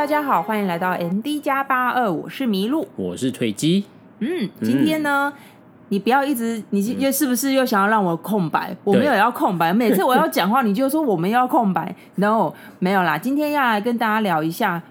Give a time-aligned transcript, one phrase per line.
[0.00, 3.84] 大家好，欢迎来到 MD 加八二，我是麋鹿，我是退姬。
[4.20, 5.42] 嗯，今天呢，嗯、
[5.90, 8.70] 你不要一直，你又是不是又想要让我空白？
[8.70, 11.94] 嗯、我没有要空白，每次我要讲话，你就说我们要空白。
[12.16, 14.82] No，没有啦，今天要来跟大家聊一下，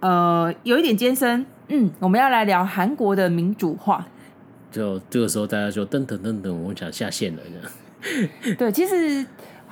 [0.00, 1.46] 呃，有一点艰深。
[1.68, 4.06] 嗯，我们要来聊韩国的民主化。
[4.70, 8.54] 就这个时候，大家就噔噔噔噔，我想下线了呢。
[8.58, 9.24] 对，其实。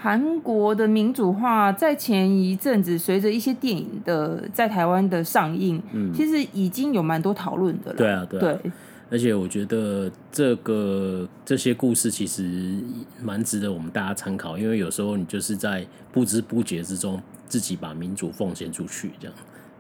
[0.07, 7.97] 韩国的民主化在前一阵子，随着一些电影的在台湾的上映，嗯，其实已经有蛮多讨论的了。
[7.97, 8.71] 对啊，对啊，对。
[9.11, 12.79] 而且我觉得这个这些故事其实
[13.21, 19.37] 蛮值得我们大家参考，因为有时候你就是在不知不觉之中，自己把民主奉献出去，这样。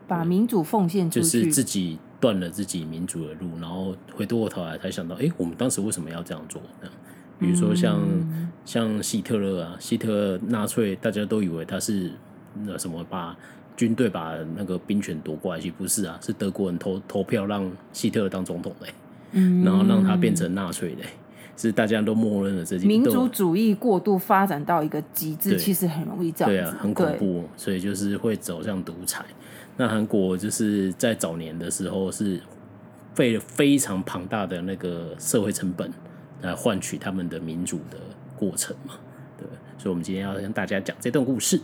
[0.09, 6.61] 把民主奉献出去，就是自己断了自己民主的路，然后回过头来才想到，哎，我们当时为什么要这样做？
[6.81, 6.95] 这样。
[7.39, 12.11] 比如说像、嗯、像希特勒啊，希特勒纳粹，大家都以为他是
[12.65, 13.37] 那什么把
[13.77, 18.95] 军队把那个兵权夺过来，其实不是啊，是德国人投投票让希特勒当总统的、欸，
[19.33, 21.09] 嗯，然后让他变成纳粹的、欸，
[21.57, 29.25] 是大家都默认了这些民族主义过度发展到一个极致，其实很容易这样，对啊，很恐怖，所以就是会走向独裁。
[29.77, 32.41] 那韩国就是在早年的时候是
[33.15, 35.93] 费了非常庞大的那个社会成本。
[36.43, 37.99] 来换取他们的民主的
[38.37, 38.95] 过程嘛，
[39.39, 39.47] 对，
[39.79, 41.61] 所以，我们今天要跟大家讲这段故事。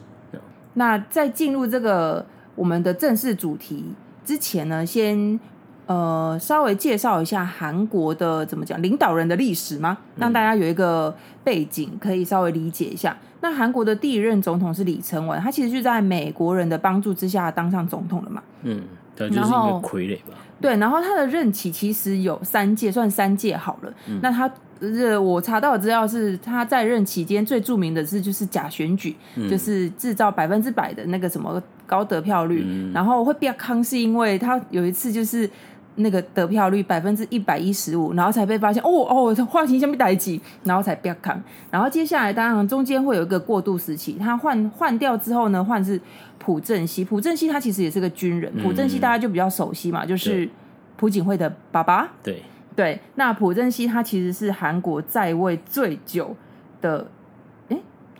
[0.75, 3.92] 那在进入这个我们的正式主题
[4.25, 5.39] 之前呢，先
[5.84, 9.98] 呃稍微介绍一下韩国的怎么讲领导人的历史吗？
[10.17, 11.14] 让大家有一个
[11.45, 13.12] 背景可以稍微理解一下。
[13.20, 18.42] 嗯、那韩国的第一任总统是李承文，他其实就在美国人的帮助之下当上总统了嘛。
[18.62, 18.81] 嗯，
[19.16, 20.38] 他就是一个傀儡吧。
[20.60, 23.92] 对，然后他的任期其实有三届，算三届好了。
[24.08, 35.50] 嗯、那他，呃，我查到的资料是他在任期间最著名的是就是假选举，嗯、就是制造百分之百的那个什么高得票率，嗯、然后会变康是因为他有一次就是
[35.97, 41.42] 那个得票率百分之一百一十五，然后才被发现哦哦，话题先被逮起，然后才不要看。
[41.70, 46.01] 然后接下来当然中间会有一个过渡时期，他换换掉之后呢，换是。
[46.45, 48.52] 朴正熙，朴正熙他其实也是个军人。
[48.61, 50.48] 朴正熙大家就比较熟悉嘛，嗯、就是
[50.97, 52.11] 朴槿惠的爸爸。
[52.20, 52.42] 对
[52.75, 56.35] 对，那朴正熙他其实是韩国在位最久
[56.81, 57.07] 的，哎，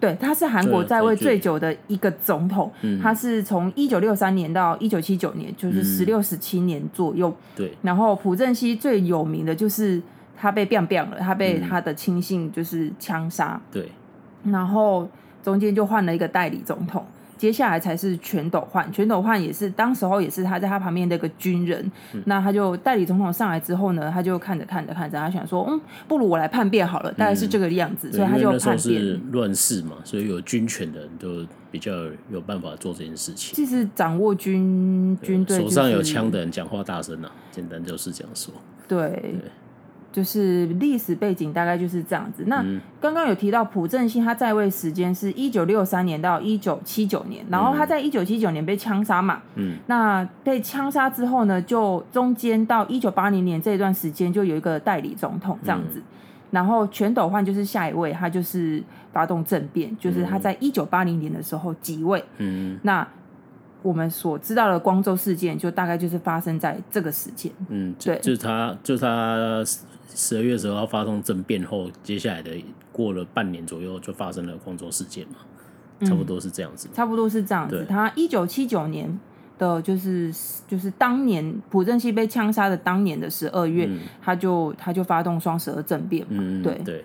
[0.03, 2.69] 对，他是韩国在位最久的一个总统。
[2.81, 7.33] 嗯、他是从一九六三年到一九七九年，就是十六十七年左右。
[7.55, 10.03] 对、嗯，然后朴正熙最有名的就是
[10.37, 13.61] 他被变变了，他被他的亲信就是枪杀。
[13.71, 13.89] 对、
[14.43, 15.09] 嗯，然后
[15.41, 17.07] 中间就换了一个代理总统。
[17.43, 28.79] 接下来才是全斗焕，全斗焕也是当时候也是他在他旁边的一个军人，嗯、那他就代理总统上来之后呢，他就看着看着看着，他想说，嗯，不如我来叛变好了，大概是这个样子，嗯、所以他就叛变。
[28.79, 31.91] 是乱世嘛，所以有军权的人都比较
[32.31, 33.53] 有办法做这件事情。
[33.57, 38.55] 其实掌握军军队、就是，手上有枪的人讲话大声啊，简单就是这样说。
[38.87, 38.99] 对。
[39.11, 39.51] 对
[40.13, 42.45] 就是历史背景大概就是这样子。
[42.47, 42.63] 那
[43.01, 49.41] 刚刚有提到朴正熙，他在位时间是一九六三年到一九七九年，然后他在一九七九年被枪杀嘛。
[49.55, 49.79] 嗯。
[49.87, 55.99] 那被枪杀之后呢，就中间到一九八零年这段时间就有一个代理总统这样子。
[55.99, 56.03] 嗯、
[56.51, 58.83] 然后全斗焕就是下一位，他就是
[59.15, 62.23] 发动政变，就是他在一九八零年的时候即位。
[62.37, 62.79] 嗯。
[62.83, 63.09] 那
[63.81, 67.51] 我们所知道的光州事件，就大概就是发生在这个时间。
[67.69, 69.65] 嗯，对，就是他，就是他。
[70.15, 72.51] 十二月十二号发动政变后，接下来的
[72.91, 76.95] 过了半年左右，就发生了光州事件嘛，差不多是这样子，嗯。
[76.95, 77.87] 差不多是这样子。
[77.89, 79.19] 他一九七九年
[79.59, 80.33] 的，就是
[80.69, 86.39] 就是当年朴正熙被枪杀的当年的十二月，嗯、他就他就发动双十二政变嘛。
[86.39, 87.05] 嗯，对对。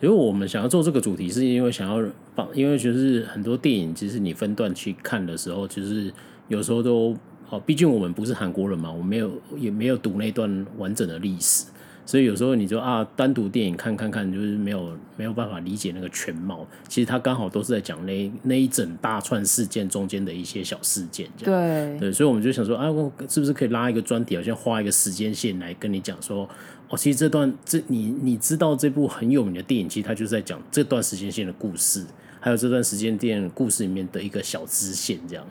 [0.00, 2.02] 因为我们想要做这个主题，是因为想要
[2.34, 6.10] 放，因为就是很多电影，其实你分段去看的时候，其实
[6.48, 7.14] 有时候都
[7.50, 11.66] 哦，毕竟我们不是韩国人嘛，我没有也没有读那段完整的历史。
[12.06, 16.66] 所以有时候你就啊，单独电影看看看，就是没有没有办法理解那个全貌。
[16.88, 21.98] 其实它刚好都是在讲那那一整大串事件中间的一些小事件，这样。
[21.98, 22.88] 对对，所以我们就想说啊，
[23.28, 26.48] 是不是可以拉一个专题，好像画一个时间线来跟你讲说，
[26.88, 32.04] 哦，其实这段这你你知道这部很有名的电影，其实它就是在讲这段时间线的故事，
[32.40, 35.46] 还有这段时间电影故事里面的一个小支线，这样。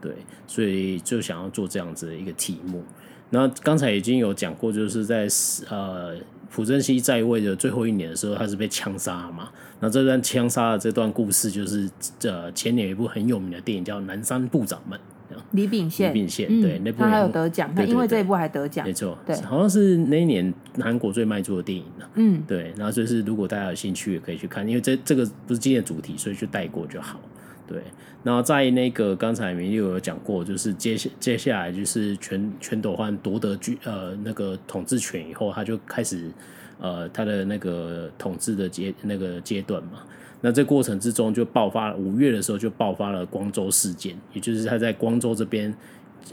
[0.00, 0.12] 对，
[0.46, 2.84] 所以就想要做这样子的一个题目。
[3.30, 5.26] 那刚才已经有讲过，就是在
[5.68, 6.14] 呃
[6.50, 9.48] 朴正熙在位的最后一年的时候，他是被枪杀嘛。
[9.80, 11.90] 那这段枪杀的这段故事，就是
[12.22, 14.98] 呃前年有一部很有名的电影叫《南山部长们》，
[15.50, 22.10] 李秉宪，李秉宪对，那部他还有得奖，他因为这一部还得奖，没错，对，好像是那一年韩国最卖座的电影了。
[22.14, 27.20] 嗯，对，然后就是如果大家有兴趣也可以去看，因为这这个不是今天的主题，所以就带过就好。
[27.66, 27.82] 对，
[28.22, 36.30] 然后在那个刚才明六有讲过，就是接下接下来就是全全斗焕夺得军呃那个统治权以后，他就开始
[36.78, 40.02] 呃他的那个统治的阶那个阶段嘛。
[40.42, 45.74] 那这过程之中就爆发五月的时候就爆发了光州事件，也就是他在光州这边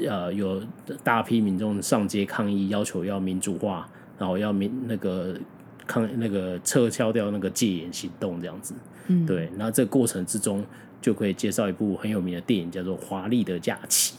[0.06, 0.62] 呃有
[1.06, 3.90] 大批民众上街抗议，要求要民主化，
[4.20, 5.40] 然后要民那个
[5.88, 8.74] 抗那个撤销掉那个戒严行动这样子。
[9.08, 10.62] 嗯，对，那这过程之中。
[11.02, 14.16] 就可以介绍一部很有名的电影，叫做《华丽的假期》。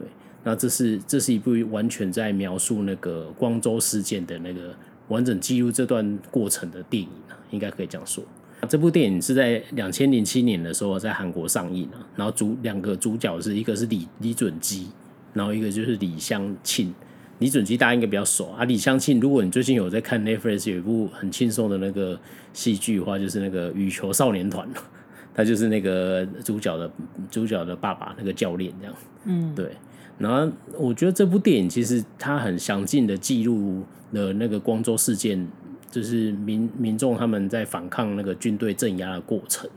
[0.00, 0.06] 对，
[0.42, 4.74] 那这是这是一部完全在描述那个光州事件的那个
[5.08, 8.24] 完整记录这段过程的电影啊，应该可以这样说。
[8.66, 14.88] 这部电影是在两千零七年的时候在韩国上映啊，然后主两个主角是一个是李李准基，
[15.34, 16.94] 然后一个就是李相庆。
[17.40, 22.18] 李准基大家应该比较熟啊，李相庆，如果你最近有在看 Netflix 有一部很轻松的那个
[22.54, 24.66] 戏剧的话，就是那个《羽球少年团》。
[25.34, 26.90] 他就是那个主角的
[27.30, 28.94] 主角的爸爸，那个教练这样。
[29.24, 29.72] 嗯，对。
[30.16, 33.82] 然后我觉得这部电影其实它很详尽的记录
[34.12, 35.46] 了那个光州事件，
[35.90, 39.68] 就是民民众他们在反抗那个军队镇压的过程。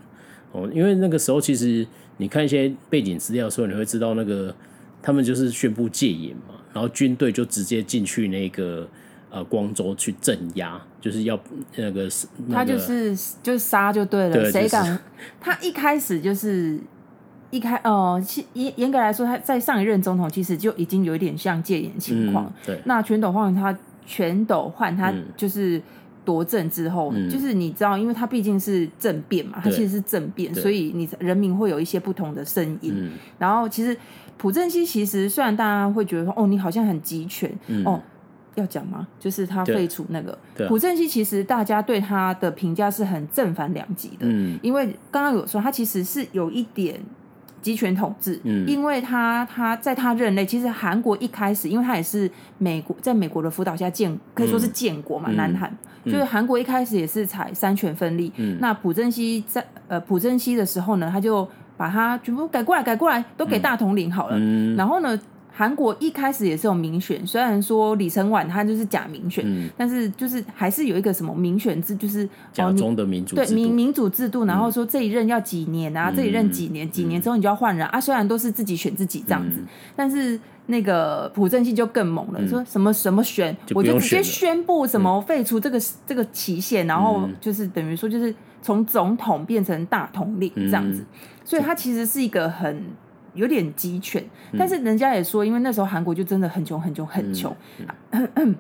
[0.52, 1.86] 哦，因为那个时候其实
[2.18, 4.56] 你看一些背景资料的时候，你会知道那个
[5.02, 8.88] 他们就是宣布戒严嘛，然后军队就直接进去那个。
[9.30, 11.40] 呃，光州去镇压，就是要
[11.78, 12.10] 那个，
[12.48, 14.84] 那个、他就是就是杀就对了，谁敢？
[14.84, 15.00] 就是、
[15.40, 16.78] 他一开始就是
[17.50, 18.22] 一开哦，
[18.54, 22.54] 严、呃、严格来说，他在上一任总统其实就已经有一点像戒严情况、嗯。
[22.66, 25.82] 对，那全斗焕他全斗焕他就是
[26.26, 32.92] 夺政之后，嗯、就是你知道，因为他毕竟是政变嘛，他其实是政变，所以你人民会有一些不同的声音。
[32.94, 33.98] 嗯、然后其实
[34.38, 38.02] 朴正熙其实虽然大家会觉得说，哦，你好像很极权，嗯、哦。
[38.60, 39.08] 要讲吗？
[39.20, 40.38] 就是他废除那个
[40.68, 44.22] 朴正熙，其实大家对他的评价是很正反两极的。
[44.22, 47.00] 嗯，因为刚刚有说他其实是有一点
[47.62, 48.40] 集权统治。
[48.44, 55.72] 嗯，因为他他在他任内，其实韩国一开始，因为他也是美国在美国的辅导下建，可以说是建国嘛，嗯、南韩。
[56.06, 58.32] 就是韩国一开始也是采三权分立。
[58.38, 64.38] 嗯，那朴正熙在呃朴正熙的时候呢，他就把他全部改过来，改过来都给大统领好了。
[64.40, 65.20] 嗯，然后呢？
[65.58, 78.00] 韩国一开始也是有民选，虽然说李承晚他就是假民选，嗯、但是就是还是有一个什么民选制，就是假中的民主制度，对民民主制度，然后说这一任要几年啊，嗯、这一任几年，几年之后你就要换人、嗯、啊。
[78.00, 88.32] 虽然都是自己选自己这样子，嗯、但是那个朴正熙就更猛了，嗯、说什么什么选，就我就直接宣布什么废除这个、嗯、这个期限，然后就是等于说就是
[88.62, 91.06] 从总统变成大统领这样子，嗯、
[91.44, 92.84] 所以他其实是一个很。
[93.38, 94.22] 有点集权，
[94.58, 97.56] 但是人家也说，因为那时候韩国就真的很穷，很穷，很穷。
[98.12, 98.56] 嗯、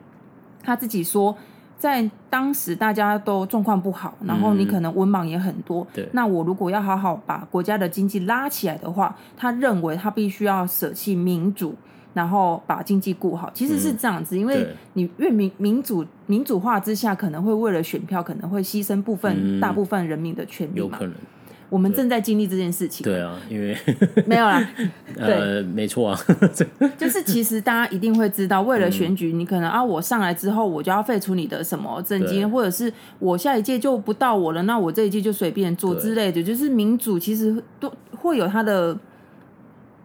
[0.63, 1.35] 他自己说，
[1.77, 5.85] 在当时大家都状况不好，然后你可能文盲也很多。
[5.95, 11.75] 嗯、那我如果要好好把国家的经济拉起来的话，他认为他必须要舍弃民主，
[12.13, 13.50] 然后把经济顾好。
[13.53, 20.85] 其实是这样子，嗯、因为你越民民主民主化之下，可能会为了选票，可能会牺牲部分、嗯、大部分人民的权利嘛。
[20.85, 21.13] 有可能。
[21.69, 23.03] 我们正在经历这件事情。
[23.03, 23.75] 对啊，因为
[24.25, 24.65] 没有啦。
[25.17, 26.19] 呃，没错啊。
[26.97, 36.41] 就是其实大家一定会知道，为了选举，你可能啊，我上来之后，我就要废除你的什么政绩，或者是我下一届就不到我了，那我这一届就随便做之类的。
[36.41, 38.97] 就是民主其实都会有它的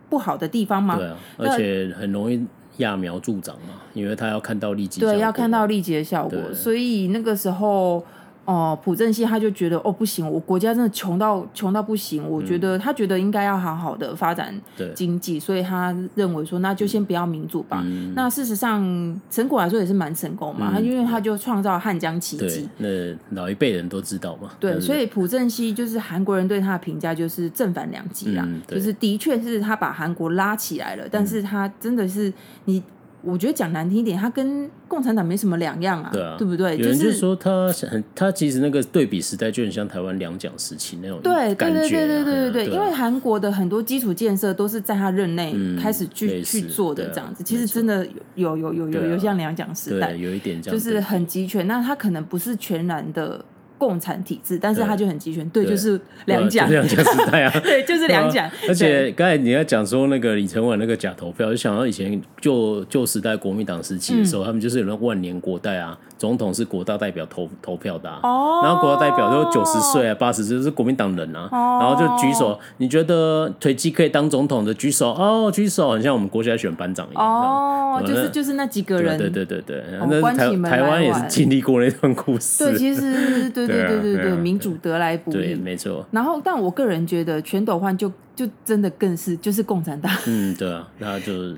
[0.09, 0.97] 不好的地方嘛。
[0.97, 2.45] 对啊，而且很容易
[2.79, 8.05] 揠苗助长嘛，因为他要看到立即对，要看到立即的效果，所以那个时候。
[8.45, 14.53] 哦，朴正熙他就觉得哦不行，我国家真的穷到穷到不行，我觉得、嗯、他觉得应该要好好的发展
[14.97, 17.83] 经济，所以他认为说那就先不要民主吧。
[17.85, 18.83] 嗯、那事实上
[19.31, 22.89] 成果来说也是蛮成功嘛，他、嗯、因为他就创造汉江奇迹，那
[23.31, 24.51] 老一辈人都知道嘛。
[24.59, 32.33] 对，所以朴正熙就是韩国人对他的评价就是正反两极啦，嗯、就是的确是他把韩国拉起来了，但是他真的是
[32.65, 32.83] 你。
[33.23, 36.77] 我觉得讲难听一点，他跟共产党没什么两样啊，对啊，对不对？
[36.77, 41.55] 有人就说他很，他其实那个对比时代就很像台湾两蒋时期那种对。
[41.55, 47.43] 对对对对对对对，因为韩国的很多基础建设都是在他任内开始去、嗯、去做的，这样子。
[47.43, 51.67] 啊、其实真的有有有有有有像两蒋时代，有一点这样，就是很集权。
[51.67, 53.45] 那他可能不是全然的。
[53.83, 58.49] 共产体制，但是他就很集权，对，就是两蒋，两蒋时代啊， 对，就是两蒋。
[58.69, 83.72] 而且刚才你要讲说那个李承晚那个假投票，就想到以前旧旧时代国民党时期的时候，他们就是有那万年国代啊，总统是国大代表投投票的，哦，然后国大代表就九十岁啊、八十岁是国民党人啊，然后就举手，你觉得腿肌可以当总统的举手，哦，举手，很像我们国家选班长一样，哦，就是就是那几个人，对对对对，那台台湾也是经历过那段故事，对，其实对。
[83.73, 86.07] 对对对对，民主得来不易，对，没错。
[86.11, 90.13] 然后，但我个人觉得全斗焕就就真的更是就是共产党。
[90.27, 91.55] 嗯，对啊，那就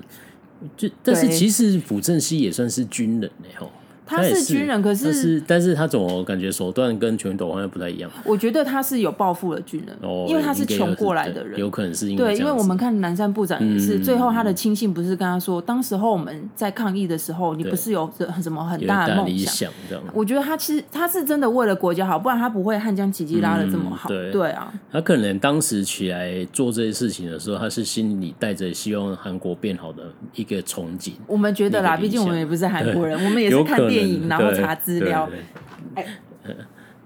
[0.76, 3.71] 就但是其实朴正熙也算是军人嘞吼。
[4.06, 8.11] 他是军人，可是但是，他总我感觉手段跟全斗焕又不太一样。
[8.25, 18.11] 我觉得他是有抱负的军人，哦、因为他是穷过来的人，有可能是因为对，因为我们看南山部长也是，嗯、最后他的亲信不是跟他说，当时候我们在抗议的时候，你不是有
[18.42, 19.70] 什么很大的梦想？
[20.12, 24.08] 我觉得他其实他是真的为了国家好，不然他不会汉江奇迹拉的这么好。
[24.08, 30.02] 嗯、对，对啊，他可能当时起来做这些事情的时候，他是心里带着希望韩国变好的
[30.34, 31.12] 一个憧憬。
[31.26, 34.74] 我们觉得啦，毕竟我们也不是韩国人，我们也是看电影然后查。
[34.74, 35.30] 资料，
[35.94, 36.56] 对，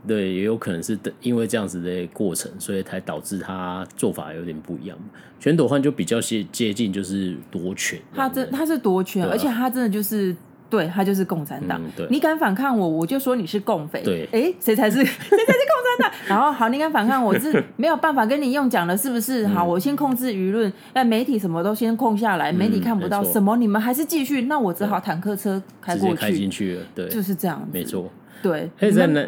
[0.07, 4.99] 对，也有可能是因为这样子的过程，所以才导致他做法有点不一样。
[5.39, 8.01] 全斗焕就比较接接近，就是夺权。
[8.15, 10.35] 他真他是夺权，啊、而且他真的就是
[10.71, 11.81] 对他就是共产党。
[11.99, 14.03] 嗯、你敢反抗我，我就说你是共匪。
[14.03, 16.13] 对，哎，谁才是 谁才是共产党？
[16.27, 19.47] 然后好，你敢反抗我是没有办法跟你用讲了，是不是？
[19.47, 26.83] 好，我先控制舆论，那媒体什么都先控下来，媒体看不到什么，你们还是继续，那我只好坦克车开过去，开进去了。
[26.95, 28.11] 对，就是这样，没错。
[28.41, 28.71] 对，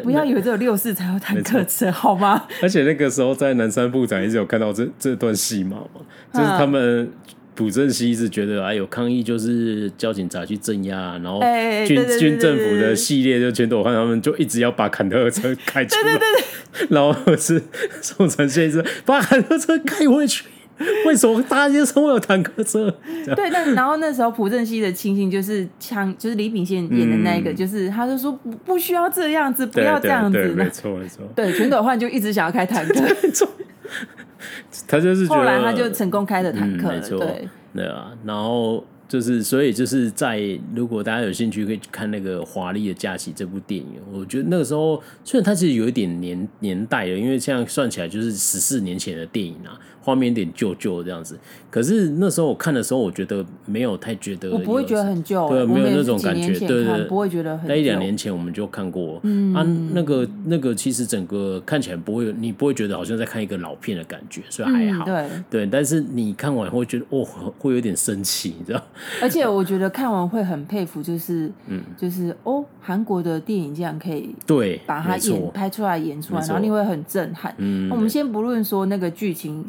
[0.03, 2.41] 不要以为只有六四才有坦克车，好吗？
[2.61, 5.99] 而且那个时候在南山部长一直有看到这这段戏码嘛，
[6.33, 7.11] 就是他们
[7.55, 11.39] 朴正熙一直觉得哎有抗议就是叫警察去镇压，然后
[11.85, 17.61] 军军政府的系列就全斗焕他们就一直要把坎特车开出来，对对对，然后是
[18.01, 20.45] 宋承宪一直把坎特车开回去。
[21.05, 22.89] 为什么大街上会有坦克车？
[23.35, 31.23] 对，那然后那时候朴正熙的亲信就是枪，就是李秉宪演的那一个，嗯、就是他就说不不需要这样子，不要这样子，对对对没错没错。
[31.35, 32.95] 对，全斗焕就一直想要开坦克，
[34.87, 38.83] 他就是后来他就成功开了坦克了，嗯、对对啊，然后。
[39.11, 40.39] 就是，所以就是在
[40.73, 43.85] 如果大家有兴趣，可以去看那个《华丽的假期》这部电影。
[44.09, 51.37] 我觉得那个时候，虽然它其实有一点年年代了，因为这样算起来就是十四年前的电影啊，画面有点旧旧这样子。
[51.69, 57.69] 可是那时候我看的时候，我觉得没有太觉得，我不会觉得很旧，对，没有那种感觉，对对，不会觉得很旧。
[57.69, 65.65] 在一两年前我们就看过，嗯啊，那个那个其实整个看起来不会，你不会觉得好像在看一个老片的感觉，所以还好，对对。
[65.67, 67.25] 但是你看完会觉得哦，
[67.57, 68.83] 会有点生气，你知道。
[69.21, 77.53] 而且我觉得看完会很佩服，就是，嗯，就是哦，韩国的电影竟然可以对把它演拍出来演出来，然后你会很震撼。
[77.59, 79.65] 嗯，我们先不论说那个剧情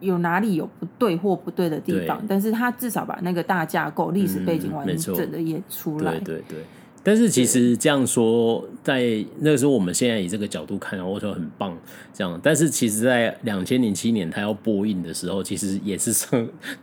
[0.00, 6.12] 有哪里有不对或不对的地方，但是他至少把那个大架构、历史背景完整的演出来。
[6.18, 6.58] 对对对。
[7.02, 11.74] 但是其实这样说，在那个时候，我们现在以这个角度看，我说很棒，
[12.12, 12.38] 这样。
[12.42, 16.12] 但是其实，在两千零七年他要播映的时候，其实也是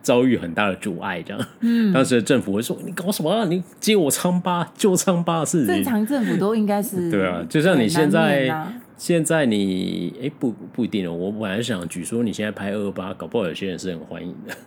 [0.02, 1.48] 遭遇很大的阻碍，这样。
[1.60, 1.94] 嗯。
[1.94, 3.46] 当时的政府会说：“你搞什么啊？
[3.46, 7.12] 你揭我疮疤，救疮疤是。”正常政府都应该是。
[7.12, 8.52] 对啊，就像你现在，
[8.98, 11.14] 现在你哎不不一定哦。
[11.14, 14.54] 我本来想举说，你现在拍二二八，搞不好有些人是很欢迎的。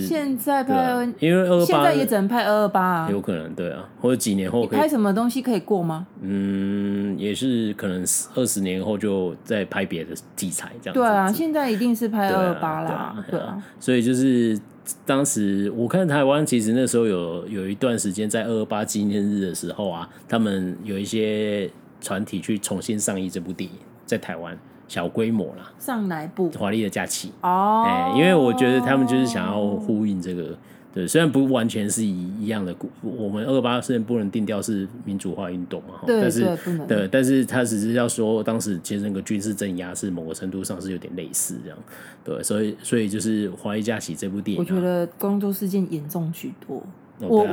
[0.00, 6.06] 现在拍，啊、因为二二八现在也只能拍二二八啊，有可能对啊，或者几年后可以拍什么东西可以过吗？
[6.22, 8.02] 嗯，也是可能
[8.34, 10.98] 二十年后就再拍别的题材这样子。
[10.98, 13.62] 对啊，现在一定是拍二二八啦，对啊。
[13.78, 14.58] 所以就是
[15.04, 23.76] 当时我看台湾，其实那时候有有一段时间在二二八纪念日的时候啊，他们有一些团体去重新上映这部电影，
[24.06, 24.58] 在台湾。
[24.88, 26.50] 小规模啦，上哪部？
[26.52, 30.56] 华丽的假期哦，哎，因为我觉得他们就是想要呼应这个，
[30.94, 36.56] 对，虽然不完全是一一样的，我们二八虽然不能定调是民主化运动但是
[36.88, 41.78] 对，但是他只是要说，当时其实那个军事镇压是某个程度上是有点类似这样，
[42.24, 46.82] 对，所以所以就是华丽假期这部电影，我觉得光州事件严重许多。
[47.20, 47.46] 我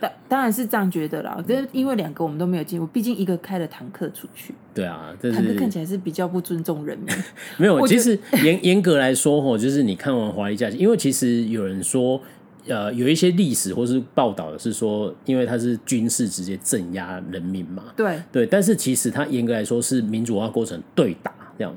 [0.00, 7.08] 当当然是这样觉得啦，可是因为两个我们都没有进入，毕竟一个开了坦克出去，对啊，坦克看起来是比较不尊重人民。
[7.56, 12.20] 没有，其实严严格来说吼，就是你看完《华丽假期》，因为其实有人说，
[12.66, 21.74] 呃，有一些历史或是报道的是说，因为它是军事直接镇压人民嘛，对对，但是其实它严格来说是民主化过程对打这样。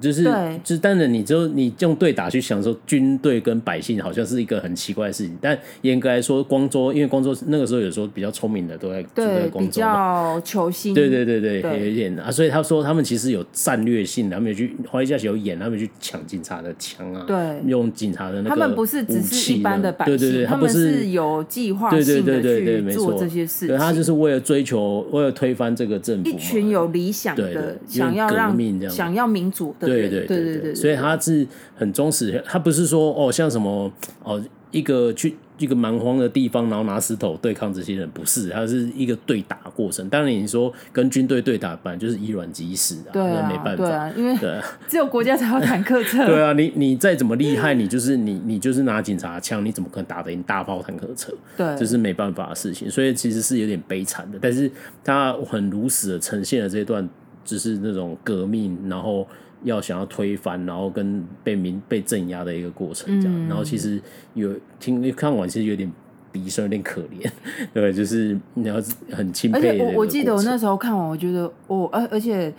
[0.00, 0.24] 就是，
[0.62, 5.36] 就是，当然，你就你用对打去想说，军队跟百姓好像是一个很奇怪的事情。
[5.40, 10.94] 但严格来说，光州，因为光州那个时候有时候比较聪明的都在住在光州嘛，比较求新。
[10.94, 12.30] 对对对对，对有一点啊。
[12.30, 17.36] 所以他说他们其实有战略性的，他们有去华丽假期有演，他们去抢警察的枪啊，对，
[17.66, 23.76] 用警察的那个，他们不是只是一般的百姓，对对对，他们是有计划性的去做这些事情。
[23.76, 28.56] 他就是为了追求，为了推翻这个政府，一群有理想的，想要让
[28.90, 30.74] 想要民主的人，对对对对。
[30.74, 40.06] 所以他是很忠实，他不是说哦，像什么哦，一个去一个蛮荒的地方，然后拿石头对抗这些人，不是，他是一个对打过程。
[40.10, 44.36] 当然，你说跟军队对打，本来就是以卵击石啊，对啊，没办法，对啊，因为
[44.86, 46.24] 只有国家才有坦克车。
[46.26, 51.32] 对啊，你你再怎么厉害，你就是你你就是拿警察枪，你怎么可能打得赢大炮坦克车？
[51.56, 52.90] 对，这是没办法的事情。
[52.90, 54.70] 所以其实是有点悲惨的，但是
[55.02, 57.08] 他很如实的呈现了这段，
[57.46, 59.26] 就是那种革命，然后。
[59.66, 64.00] 要想要推翻，然后跟被民被镇压的一个过程，这样，嗯、然后其实
[64.34, 65.92] 有听看完，其实有点
[66.32, 67.30] 鼻酸，有点可怜，
[67.74, 68.76] 对，就是你要
[69.10, 69.58] 很钦佩。
[69.58, 72.52] 而且我我记得我那时候看完，我觉得我而而且。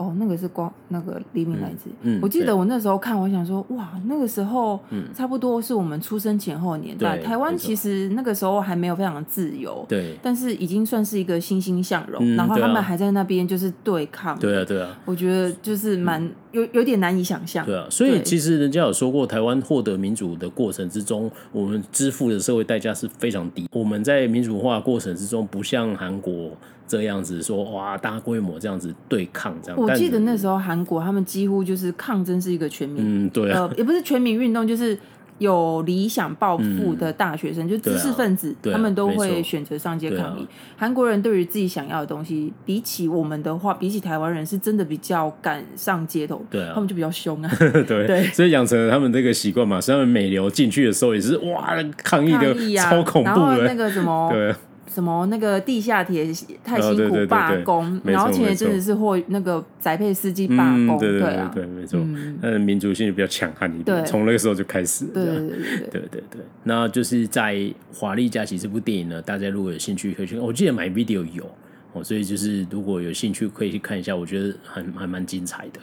[0.00, 1.90] 哦，那个是光那个黎明来自。
[2.00, 4.80] 嗯，我记得我那时候看，我想说，哇，那个时候
[5.14, 7.18] 差不多是我们出生前后年代。
[7.18, 12.34] 台湾其实那个时候还没有非常的自由，对，但是已经算是一个欣欣向荣。
[12.34, 14.38] 然后他们还在那边就是对抗。
[14.38, 14.98] 对啊，对啊。
[15.04, 17.64] 我觉得就是蛮有有点难以想象。
[17.66, 23.68] 对啊，所以其实人家有说过，台湾获得民主的过程之中，我们支付的社会代价是非常低。
[23.72, 26.50] 我们在民主化过程之中，不像韩国。
[26.88, 34.98] 这样子说哇，大规模这样子对抗这样，我记得那时候韩国他们几乎就是抗争是一个全民，嗯，对啊，呃，也不是全民运动，就是
[35.40, 40.46] 有理想抱负的大学生，嗯、就知识分子，啊、他们都会选择上街抗议。
[40.76, 54.54] 韩、啊、国人对于自己想要的东西，比起我们的话，比起台湾人，是真的比较敢上街头，对啊，他们就比较凶啊， 对對，所以养成了他们这个习惯嘛，所以他们美流进去的时候也是哇，抗议的超恐怖的，啊、然后那个什么， 对。
[54.92, 56.26] 什么那个地下铁
[56.64, 62.00] 太辛苦罢工，然后前一阵子是或那个宅配司机罢工，对对，对，没错，
[62.42, 65.48] 那，民族性比较强悍一点，从那个时候就开始，对对对
[65.90, 66.22] 对对。
[66.30, 66.40] 对。
[66.64, 67.54] 那就是在
[67.94, 71.48] 《华丽假期》这部电影呢，大家如果有兴趣可以去看，我记得 MyVideo 有。
[71.92, 75.80] 哦，所以就是如果有兴趣可以去看一下，我觉得还还蛮精彩的。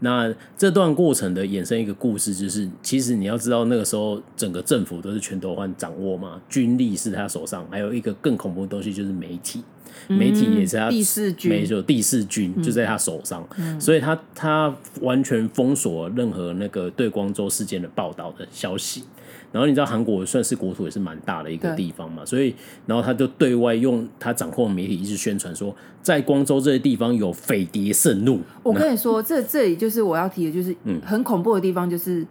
[0.00, 9.64] 那这段过程的衍生一个故事，就是其实你要知道那个时候整个政府都是全斗焕掌握嘛，军力是他手上，还有一个更恐怖的东西就是媒体，
[10.06, 19.02] 媒体也是他第四军，没错，第四军就在他手上，嗯、所以他他完全封锁任何那个对光州事件的报道的消息。
[19.50, 22.54] 然后你知道韩国算是国土也是蛮大的一个地方嘛，所以
[22.86, 28.40] 然后他就对外用他掌控的媒体一直宣传说，在光州这些地方有匪谍盛怒。
[28.62, 32.26] 我跟你说，这这里就是我要提的，就是很恐怖的地方，就是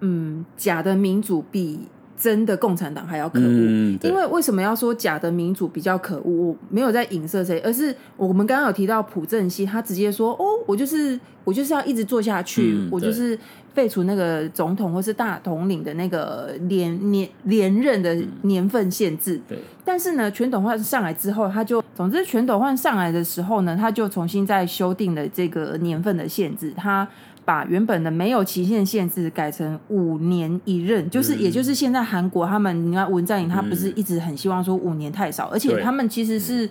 [0.00, 1.80] 嗯，假的民主比
[2.16, 3.46] 真的共产党还要可恶。
[3.46, 6.48] 嗯、因为为什么要说假的民主比较可恶？
[6.48, 13.38] 我没有在影射谁，而是我们刚刚有提到朴正熙，他直接说：“哦，我就是我就是要一直做下去，嗯、我就是。”
[13.76, 19.38] 废除那个总统或是大统领的那个连年连任的年份限制。
[19.46, 19.58] 对。
[19.84, 26.72] 但是呢，全斗焕上来之后，他就总之全斗焕上来的时候呢，他就重新再修订了这个年份的限制。
[26.74, 27.06] 他
[27.46, 36.68] 把原本的没有期限限制改成五年一任，就是也就是现在韩国他们，你看文在寅他不是一直很希望说五年太少，而且他们其实是。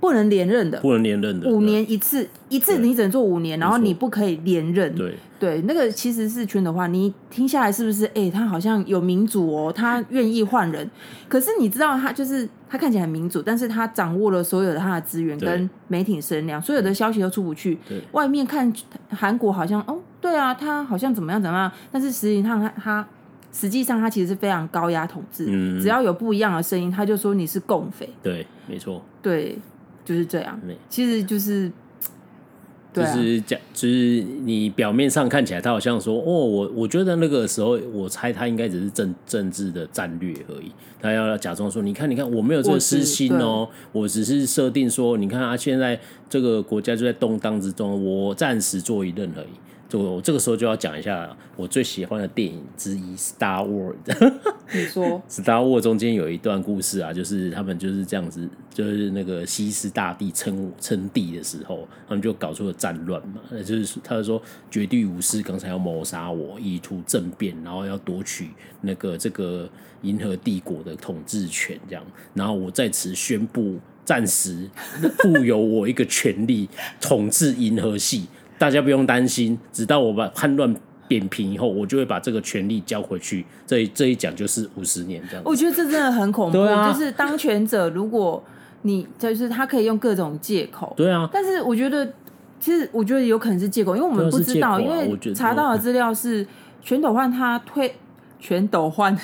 [0.00, 4.94] 不能连任的，不能连任的，五年一次，一次你只能做五年，然后你不可以连任。
[4.94, 8.06] 对对，那个其实是圈的话，你听下来是不是？
[8.14, 10.88] 哎，他好像有民主哦，他愿意换人。
[11.26, 17.76] 可是你知道，他就是他看起来很民主，但是他掌握了所有的他的资源跟媒体声量，所有的消息都出不去。
[17.88, 18.72] 对，外面看
[19.10, 19.98] 韩国好像哦，
[20.30, 23.08] 对啊，他好像怎么样怎么样，但是实际上他他
[23.52, 25.46] 实际上他其实是非常高压统治。
[25.48, 28.08] 嗯，只要有不一样的声音，他就说你是共匪。
[28.22, 29.02] 对，没错。
[29.22, 29.58] 对。
[30.04, 31.70] 就是这样，其实就是，
[32.94, 49.48] 就是讲，就是你表面上看起来，他好像说，哦，我我觉得那个时候，我猜他应该只是政政治的战略而已，他要假装说，你看，你看，我没有这个私心哦，我只是设定说，你看啊，现在这个国家就在动荡之中，我暂时做一任而已。
[49.88, 53.94] 就我这个时候就要讲一下我最喜欢的电影之一《Star Wars》。
[54.70, 63.40] 你说《Star Wars》中间有一段故事啊，就是他们就是这样子，就是那个西斯大帝称称帝的时候，他们就搞出了战乱嘛。
[63.64, 68.50] 就是他就说绝地武士刚才要谋杀我，意图政变，然后要夺取
[68.82, 69.66] 那个这个
[70.02, 72.04] 银河帝国的统治权，这样。
[72.34, 74.68] 然后我在此宣布，暂时
[75.20, 76.68] 赋有我一个权利，
[77.00, 78.26] 统治银河系。
[78.58, 80.74] 大家不用担心，直到我把叛乱
[81.06, 83.46] 扁平以后，我就会把这个权力交回去。
[83.66, 85.48] 这一这一讲就是五十年这样子。
[85.48, 88.42] 我觉得这真的很恐怖，啊、就是当权者，如果
[88.82, 90.92] 你就是他可以用各种借口。
[90.96, 91.28] 对啊。
[91.32, 92.06] 但是我觉得，
[92.60, 96.46] 其实我觉得有可能是借口，因为我们不知道，啊、因为查到的资料是
[96.82, 97.94] 全斗焕他推
[98.40, 99.16] 全斗焕，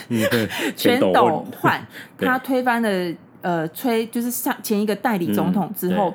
[0.77, 1.87] 全斗焕
[2.19, 6.11] 他推翻了呃崔，就是上前一个代理总统之后。
[6.11, 6.15] 嗯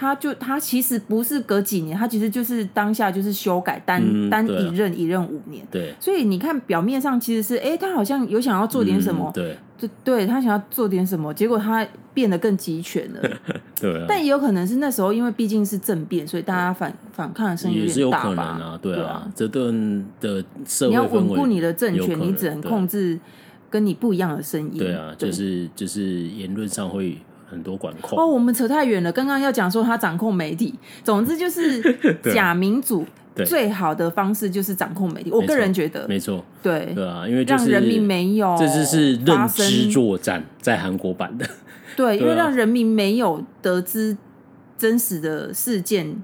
[0.00, 5.62] 他就他其实不是隔几年，他其实就是当下就是修改单、嗯、单一任一任五年。
[5.70, 9.30] 对，所以你看表面上其实是哎，他好像有想要做点什么。
[9.30, 13.20] 嗯、对，对对，他想要做点什么，结果他变得更极权了。
[13.78, 23.20] 对啊，但也有可能是那时候因为毕竟是政变，所以大家反反抗的声音也是有可能吧啊，对啊，对啊这顿的社会你要稳固你的政权，你只能控制
[23.68, 24.78] 跟你不一样的声音。
[24.78, 27.18] 对啊，就是就是言论上会
[27.50, 28.18] 很多管控。
[28.18, 31.82] 哦，我们扯太远了，刚刚要讲说他掌控媒体，总之就是
[32.32, 33.04] 假民主。
[33.46, 36.06] 最好的方式就是掌控媒体，我个人觉得。
[36.06, 36.92] 没错，对。
[36.94, 41.46] 对啊，因为、就是、让人民没有这就是认知作战，在韩国版的，
[41.96, 44.14] 对，因为让人民没有得知
[44.76, 46.14] 真实的事件，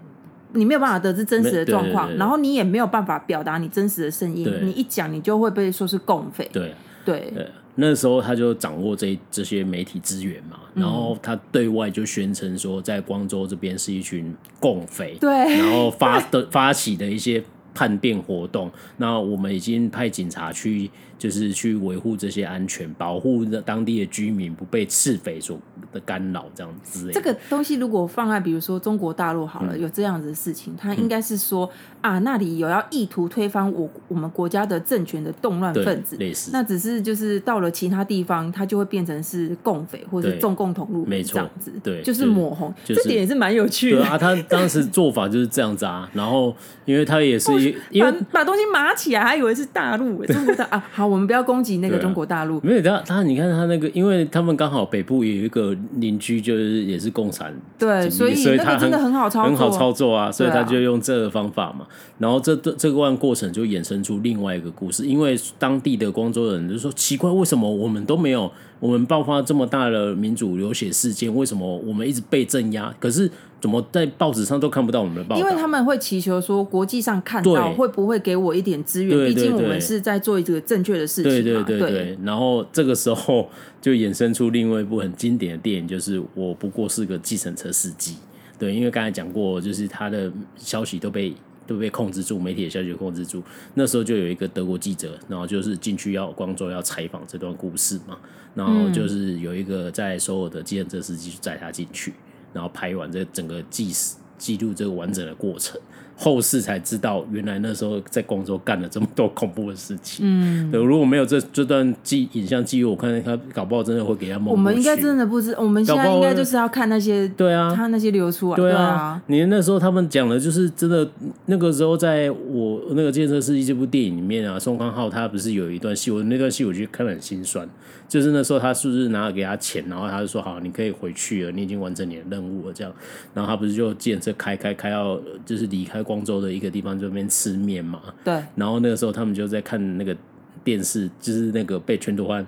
[0.52, 6.74] 你没有办法得知真实的状况，然后你也没有办法表达你真实的声音，你一讲你就会被说是共匪，对。
[7.02, 7.32] 对。
[7.34, 20.90] 对那时候他就掌握这这些媒体资源嘛，然后他对外就宣称说，在光州这边是一群共匪，对，然后发的发起的一些叛变活动，那我们已经派警察去。
[21.18, 25.58] 就是去维护这些安全，保护当地的居民不被赤匪所
[25.90, 27.10] 的干扰，这样子。
[27.12, 31.66] 这个东西如果放在比如说中国大陆好了，嗯、有这样子的事情，他应该是说、
[32.02, 36.50] 嗯、啊，那里有要意图推翻我我们国家的政权的动乱分子，类似。
[36.52, 41.72] 那只是就是到了其他地方，他就会变成是共匪或者是中共同路，没错，这样子。
[41.82, 43.96] 对，就是抹红，就是、这点也是蛮有趣的。
[43.96, 46.06] 对啊，他当时做法就是这样子啊。
[46.12, 47.50] 然后，因为他也是
[47.90, 51.05] 因为把把东西码起来，还以为是大陆，中国的啊，好。
[51.06, 52.60] 我们不要攻击那个中国大陆、啊。
[52.62, 61.84] 没有他，他你看他那个，因为他们刚好北部有一个邻居，就是也是共产，对，所以所以他真的很好操作，很好操作啊，所以他就用这个方法嘛。
[61.84, 61.88] 啊、
[62.18, 72.94] 然后这这个段过程就衍生出另外一个故事，因为当地的光州人就说奇怪，为什么我们都没有，我们爆发这么大的民主流血事件，为什么我们一直被镇压？
[73.00, 73.30] 可是。
[73.58, 75.40] 怎么在报纸上都看不到我们的报道？
[75.40, 79.26] 因为他们会祈求说，国际上看到会不会给我一点资源？
[79.26, 81.38] 毕竟我们是在做一个正确的事情嘛。
[81.38, 82.18] 对对对对，对。
[82.22, 83.48] 然后这个时候
[83.80, 88.16] 就衍生出另外一部很经典的电影，就是我不过是个计程车司机。
[88.58, 91.34] 对，因为刚才讲过，就是他的消息都被
[91.66, 93.42] 都被控制住，媒体的消息控制住。
[93.74, 98.16] 那时候就有一个德国记者，然后就是进去要光州要采访这段故事嘛，
[98.54, 102.12] 然后就是有一个在所有的计程车司机载他进去。
[102.52, 105.78] 然后拍完这整个记实记录这个完整的过程，
[106.16, 110.24] 后世才知道原来那时候在广州干了这么多恐怖的事情。
[110.26, 114.52] 嗯，对，如果没有这这段记影像记录，我看他搞不好真的会给他蒙。
[114.52, 118.56] 我们应该真的不知，我们现在应该就是要看那些对啊，他那些流出来。
[118.56, 121.06] 对啊，对啊，你那时候他们讲的就是真的。
[121.46, 127.68] 那个时候在我那个《建设司机》这部电影里面啊，宋康昊他不是有一段戏，我那段戏我觉得看得很心酸。
[128.08, 132.92] 就是那时候，他是不是拿了给他钱，然后他就说：“好，你可以回去了，你已经完成你的任务了。”这样，
[133.34, 138.00] 然后他不是就计程车开开开到就是离开光州的一个地方，这边吃面嘛。
[138.22, 138.40] 对。
[138.54, 140.16] 然后那个时候，他们就在看那个
[140.62, 142.46] 电视，就是那个被全斗焕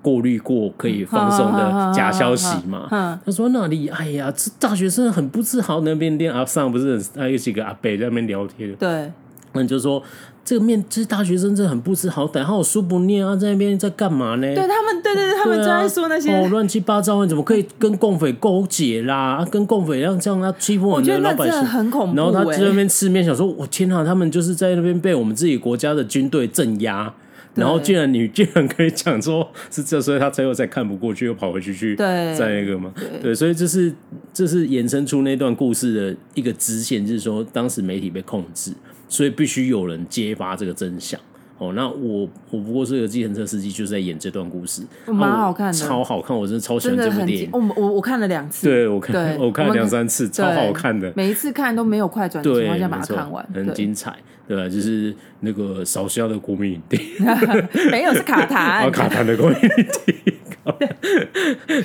[0.00, 2.86] 过滤过可以放松的假消息嘛。
[3.24, 8.72] 他说那里，哎呀，这大学生很不自豪，那边店阿上不是还有几个阿伯在那边聊天。
[8.76, 9.10] 对。
[9.52, 10.00] 那你就说。
[10.44, 14.54] 这个面，这大学生真的很不知好歹，还有书不念啊，在那边在干嘛呢？
[14.54, 19.36] 对他们，对对对，他们就在说那些、啊、 哦，乱七八糟，你怎么可以跟共匪勾结啦？
[19.36, 22.16] 啊、跟共匪让这样他欺负我们的老百姓，很恐怖。
[22.16, 27.14] 然后他在那边吃面，想说，我天啊，他们就是在那边被我们自己国家的军队镇压，
[27.54, 33.94] 然后竟然你居然可以讲说是这，所以他最后再看不过去，又跑回去去再那个嘛，对，对，所以这是
[34.32, 38.72] 这是衍生出那段故事的一个支线，就是说当时媒体被控制。
[39.10, 41.20] 所以必须有人揭发这个真相
[41.58, 41.72] 哦。
[41.74, 47.50] 那我我不过是个计程车司机，就是在演这段故事，蛮好看的，超好看，我真的超喜欢这部电影。
[47.52, 51.12] 我我我看了两次，对我看 我看了两三次，超好看的。
[51.14, 54.68] 每一次看都没有快转的情况下把它看完，很精彩，对吧？
[54.68, 56.98] 就是那个少数的国民影帝，
[57.90, 59.68] 没有是卡痰， 卡痰的国民影
[60.06, 60.14] 帝，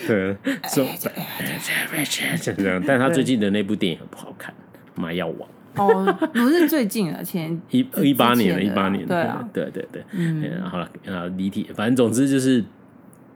[0.08, 0.38] 对，
[0.72, 0.86] 就
[2.54, 2.84] 这样。
[2.86, 4.54] 但他最近的那部电影很不好看，
[5.02, 5.38] 《麻药王》。
[5.78, 12.64] 哦，不是最近了，前 一一八年了，一八年，对啊，对对对，嗯，好了，啊，离题，反正总之就是，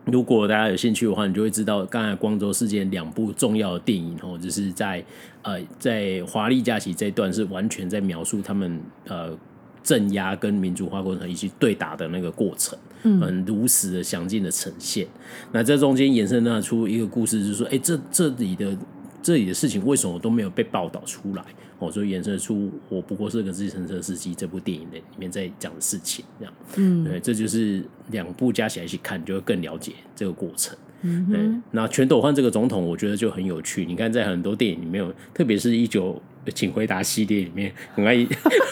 [0.06, 5.04] 如果大家有兴趣的话，你就会知道，刚才光州事件两部重要的电影哦，就是在
[5.42, 9.38] 呃，在华丽假期这一段是完全在描述他们呃
[9.84, 15.08] 镇压跟民主化过程以及对打的那个过程，嗯，很如实的详尽的呈现。
[15.52, 18.78] 那这中间延伸出一个故事，就是说，哎，这这里的
[19.22, 21.44] 这里的事情为什么都没有被报道出来？
[21.80, 30.78] 哦，所以衍生出我不过是个计程车司机这部电影的里面在讲的事情，这样，嗯，对，这就是两部加起来一起看，就会更了解这个过程。
[31.02, 33.86] 嗯哼，那全斗焕这个总统，我觉得就很有趣。
[33.86, 35.02] 你看，在很多电影里面，
[35.34, 36.22] 特别是一九
[36.54, 38.18] 请回答系列里面，很爱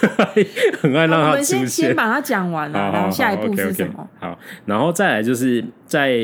[0.81, 1.57] 很爱让他出现。
[1.57, 4.05] 我们先先把它讲完了，然后下一步是什么？
[4.19, 6.17] 好，然后再来就是在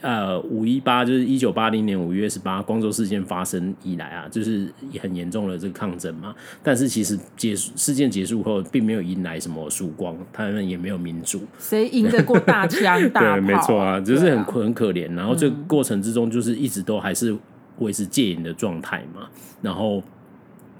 [0.00, 6.34] 呃五一八就是一九八零年五月二十八光州事件发生以来啊，就是很严重的这个抗争嘛。
[6.62, 11.42] 但是其实结束事件结束后，并没有迎来什么曙光，他们也没有民主。
[11.58, 13.34] 谁赢得过大枪 大炮？
[13.36, 15.12] 对，没错啊，就是很很可怜。
[15.14, 17.36] 然后这过程之中，就是一直都还是
[17.78, 19.28] 维持戒严的状态嘛。
[19.62, 20.02] 然后。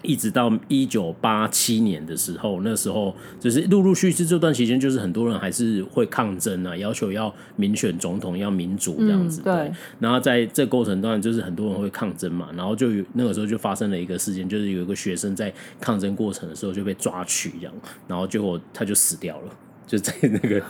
[0.03, 9.41] 一直到一九八七年的时候，那时候就是陆陆续续这段期间，就是很多人还是会抗争啊，要求要民选总统，要民主这样子。
[9.43, 9.73] 嗯、对，对。
[9.99, 17.75] 然后在这过程当中，就是很多人会抗争嘛，然后就有那个时候就发生了一个事件，就是有一个学生在抗争过程的时候就被抓去这样，
[18.07, 19.53] 然后结果他就死掉了。
[19.89, 20.63] 就在那个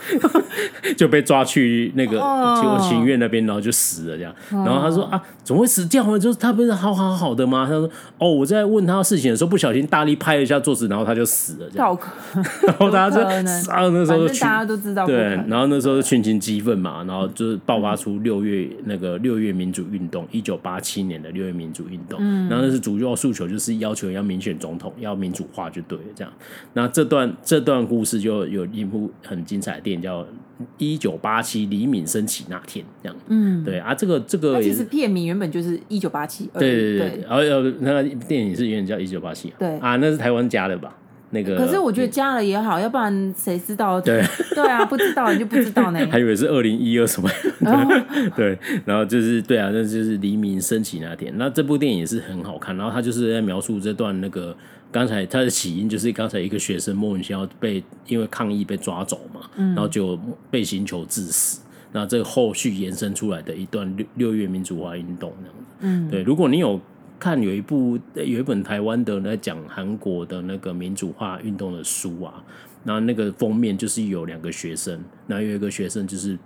[0.96, 2.16] 就被抓去那个
[2.62, 4.32] 就情院那边，然后就死了这样。
[4.50, 6.16] 然后他说啊，怎么会死掉呢？
[6.16, 7.66] 就是他不是好好好的吗？
[7.66, 11.98] 他说哦，我在问他事情的时候，不小心大力拍了一下桌子，然后他就死了这样。
[12.64, 13.20] 然后大家就
[13.72, 15.16] 啊，那时候大家都知道对，
[15.48, 22.20] 然后那时候群情激愤嘛，然后就是爆发出六月那个六月民主运动，一九八七年的六月民主运动。
[22.48, 26.32] 然后那是主要诉求，就是要求要民选总统，要民主化就对了这样。
[26.74, 29.07] 那这段这段故事就有一幕。
[29.22, 30.22] 很精彩的电影叫
[30.78, 40.96] 《一九八七黎明升起那天》，这样，嗯，对啊，这个这个其实片名原本就是一九八七，对对对，然后呃，那个电影是原本叫一九八七，对啊，那是台湾加的吧？
[41.30, 44.00] 那个，可是我觉得加了也好，要不然谁知道？
[44.00, 44.22] 对
[44.56, 47.28] 对啊，不知道你就不知道呢， 还以为是二零一二什么？
[48.34, 51.32] 对，然后就是对啊，那就是黎明升起那天。
[51.36, 54.56] 那这部电影也是很好看，然后他就是在描述这段那个。
[54.90, 60.18] 刚才他的起因就是刚才一个学生莫名其妙被因为抗议被抓走嘛，嗯、然后就
[60.50, 61.60] 被刑求致死。
[61.92, 66.22] 那这个后续延伸出来的一段六六月民主化运动这样子，嗯，对。
[66.22, 66.78] 如果你有
[67.18, 72.44] 看有一部有一本台湾的在讲韩国的那个民主化运动的书啊，
[72.84, 76.38] 那那个封面就是有两个学生，然后有一个学生就是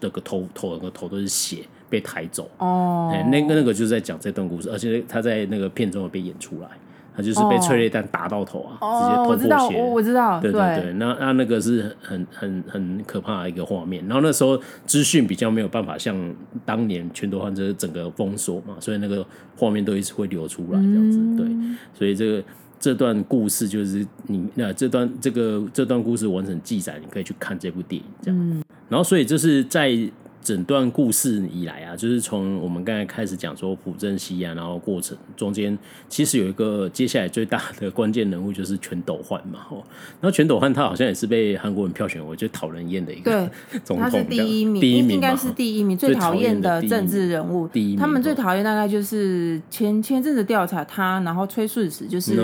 [0.00, 6.68] 那个头头那个头都是血被抬走哦，哎，那个那个就是在讲这段故事，而且他在那个片中有被演出来。
[7.14, 9.84] 他就是被催泪弹打到头啊，哦、直接头破血流。
[9.86, 10.52] 我知道，我知道。
[10.52, 14.02] 对对对，对那那那个是很很很可怕的一个画面。
[14.06, 16.16] 然后那时候资讯比较没有办法像
[16.64, 19.24] 当年全斗患者整个封锁嘛，所以那个
[19.56, 21.18] 画面都一直会流出来这样子。
[21.18, 22.42] 嗯、对，所以这个
[22.78, 28.40] 这段故事就是你那这段这个这段故事完整记载，你可以去看这部电影这样。
[28.40, 29.96] 嗯、然后所以就是在。
[30.42, 35.78] 整段故事以来啊，就是从我们刚才开始讲说朴正熙啊，然后过程中间
[36.08, 39.76] 其实有一个接下来最大的关键人物就是全斗焕嘛，吼，
[40.20, 43.48] 然后全斗焕他好像也是被韩国人票选为最讨人厌的一个
[43.84, 47.68] 总统，他是第一名，第一名应该是第一名最讨厌的政治人物。
[47.68, 52.34] 第一名，他们最讨厌大概就是前前阵子调查他，然后崔顺实就是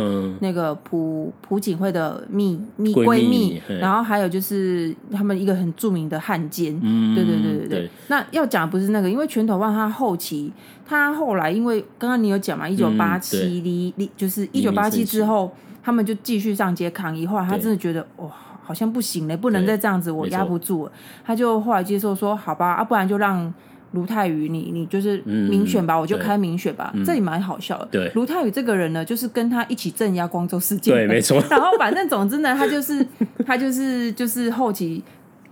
[0.41, 7.69] 那个朴朴槿惠的蜜蜜闺蜜，然后还有就是他们一个很著名的汉奸，嗯，对对对对。
[7.69, 7.88] 对。
[8.09, 10.53] 那要讲不是那个，因为全斗焕他后期，
[10.87, 17.27] 他后来因为刚刚你有讲嘛，一九八七离离就是一九八七之后，他们就继续上街抗议。
[17.27, 18.31] 后来他真的觉得哇，
[18.63, 20.93] 好像不行了，不能再这样子，我压不住了。
[21.25, 23.53] 他就后来接受说，好吧，啊，不然就让
[23.93, 26.93] 卢泰愚你你就是民选吧，我就开民选吧。
[27.05, 27.89] 这也蛮好笑的。
[27.91, 30.95] 对，卢泰愚这个人呢，就是跟他一起镇压光州事件。
[30.95, 31.43] 对，没错。
[31.51, 33.07] 然后反正总之呢，他就是
[33.47, 35.03] 他就是就是后期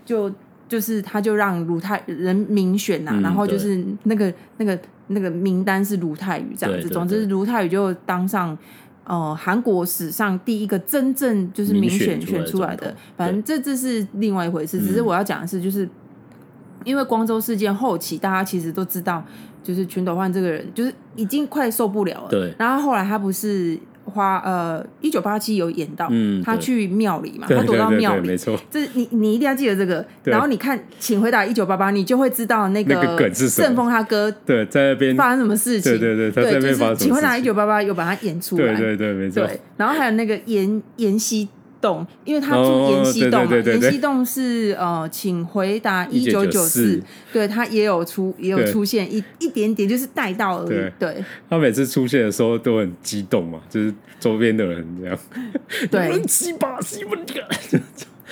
[0.04, 0.32] 就。
[0.68, 6.82] 就是他，就让卢泰人民选呐、啊，嗯、然后就是那个那个那个名单是卢泰愚这样子。
[6.82, 8.56] 对对对，总之，卢泰愚就当上
[9.04, 12.94] 呃韩国史上第一个真正就是民选选出来的。
[13.16, 14.80] 反正这这是另外一回事。
[14.80, 15.88] 只是我要讲的是，就是
[16.84, 19.24] 因为光州事件后期，大家其实都知道，
[19.62, 22.28] 就是全斗焕这个人就是已经快受不了了。
[22.28, 22.52] 对。
[22.58, 23.78] 然后后来他不是。
[24.06, 26.10] 花呃，一九八七有演到，
[26.44, 28.58] 他去庙里嘛，他躲到庙里，没错。
[28.70, 35.16] 这你你一定要记得这个，然后你看，请回答一九八八，你就会知道那个盛丰他哥对在那边。
[35.16, 39.46] 发生什么事情，对对对，对就是请回答一九八八有把他演出来，对对对，没错。
[39.76, 41.48] 然后还有那个严严熙。
[41.80, 50.92] 洞，因为他住延禧洞嘛，延禧洞是呃，请回答一九九四，对他也有出也有出现一一点点，就是带到而已。
[50.98, 55.18] 对，他每次出现的时候都很激动嘛，就是周边的人这样，
[55.90, 57.10] 对，七八七八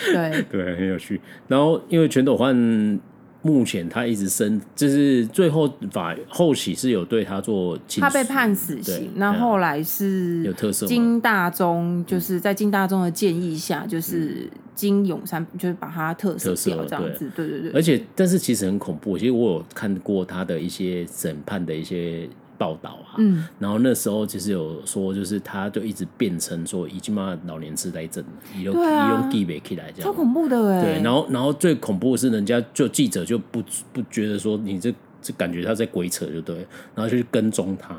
[0.06, 1.20] 对对，很有趣。
[1.48, 3.00] 然后因为全斗焕。
[3.46, 10.86] 目前他一直生，就是最后法后期是有对他做，他被判死刑，那后，后来是有特色。
[10.86, 17.70] 金大中就是在金大中的建议下，就是金永山就是把他特色掉这样子，对对对。
[17.72, 19.18] 而且，但是其实很恐怖。
[19.18, 22.26] 其实我有看过他的一些审判的一些
[22.58, 30.82] 报道啊，嗯，然后那时候其实有说，就是他就一直变成说已经嘛老年痴呆症了，一路一路记不起来这样，超恐怖的哎。
[30.82, 33.62] 对，然后然后最恐怖的是，人家就记者就不
[33.92, 36.56] 不觉得说你这这感觉他在鬼扯就对，
[36.94, 37.94] 然后就去跟踪他，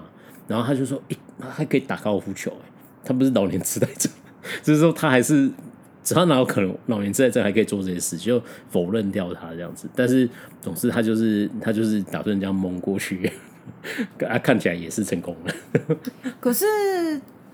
[0.47, 2.69] 然后他就说，诶，他还可以打高尔夫球，哎，
[3.03, 4.11] 他不是老年痴呆症，
[4.63, 5.51] 就是说他还是。
[6.03, 8.39] 只要哪有可能老年痴呆症还可以做这些事，就
[8.69, 9.89] 否认掉他这样子。
[9.95, 10.29] 但是
[10.61, 13.27] 总之他就是他就是打算这样蒙过去，
[14.19, 15.95] 他 看起来也是成功了。
[16.39, 16.65] 可是。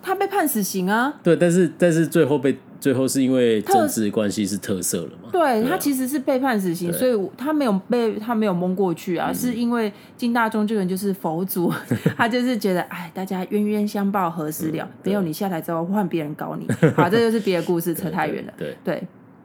[0.03, 1.13] 他被判死刑啊！
[1.21, 5.29] 对，但是但是最后被最后是因为政治关系是特色了嘛？
[5.31, 11.71] 对，他其实是被判死刑，所以他没有被他没有蒙过去啊，嗯、是因为金大中这个人就是佛祖，
[12.17, 14.89] 他就是觉得哎，大家冤冤相报何时了？
[15.03, 18.53] 没有你下台之后换别人搞你，好，这就是别的故事，扯太远了。
[18.57, 19.03] 对对，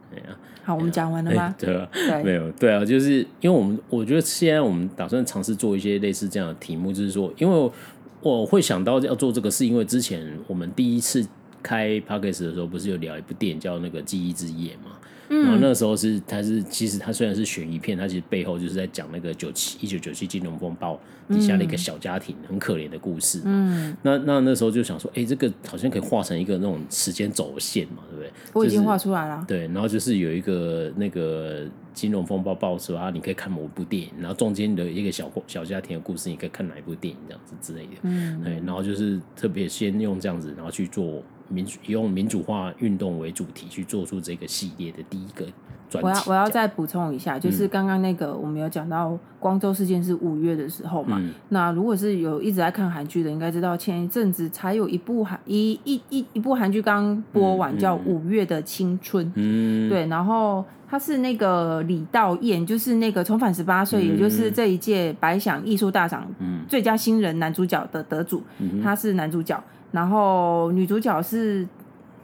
[0.09, 0.33] 对啊，
[0.67, 1.55] 好，我们讲完了吗？
[1.57, 7.71] 对啊，对， 没有，对啊，就是因为我们我觉得现在我们打算尝试做一些类似这样的题目，就是说，因为。
[8.19, 11.25] 我会想到要做这个，是因为之前我们第一次
[11.61, 14.97] 开 Podcast 的时候，不是有聊一部电影叫那个《记忆之夜》嘛？
[15.29, 23.41] 嗯、然后那个时候是，它是其实它虽然是悬疑片，它其实背后就是在讲那个九七一九九七金融风暴底下的一个小家庭、嗯、很可怜的故事。
[23.45, 28.31] 嗯，那那那时候就想说，哎、欸，这个好像可以画成一个那种时间轴线嘛，对不对？
[28.53, 29.43] 我已经画出来了。
[29.47, 37.93] 对，然后就是有一个那个金融风暴爆出啊，你可以看某一部电影，然后中间的一个小小家庭的故事，你可以看哪一部电影这样子之类的。
[38.03, 41.21] 嗯，对，然后就是特别先用这样子，然后去做。
[41.49, 45.45] 民主用民主化运动为主题去做出这个系列的第一个
[45.89, 46.07] 专辑。
[46.07, 51.17] 我要我要再补充一下，就是刚刚那个我们有讲到光州事件是五月的时候嘛。
[51.19, 59.25] 嗯、那如果是有一直在看韩剧的，应该知道前一阵子才有一部韩一一一一部韩剧刚播完，嗯、叫《五月的青春》。
[59.35, 66.27] 嗯，对，然后他是那个李道彦，就是那个重返十八岁，嗯、也就是这一届百想艺术大赏
[66.67, 69.61] 最佳新人男主角的得主，嗯、他是男主角。
[69.91, 71.67] 然后女主角是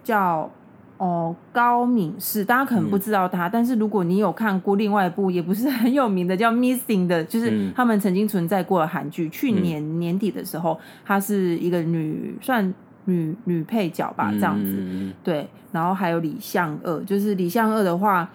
[0.04, 0.49] 叫
[0.97, 12.73] 哦高敏世，大家可能不知道她，嗯、但是如果你有看过另外一部也不是很有名的叫《Missing》的，就是他们曾经存在过的韩剧，嗯、去年年底的时候，她是一个女算
[13.06, 15.47] 女女配角吧，这样子，嗯、对。
[15.71, 18.30] 然后还有李相二，就是李相二的话。